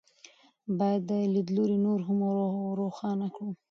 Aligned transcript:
باید 0.77 1.01
دا 1.09 1.17
لیدلوری 1.33 1.77
نور 1.85 1.99
هم 2.07 2.19
روښانه 2.79 3.27
کړو. 3.35 3.49